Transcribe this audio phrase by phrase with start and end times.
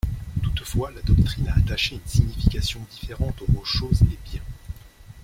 [0.41, 4.41] Toutefois la doctrine a attaché une signification différente aux mots choses et biens.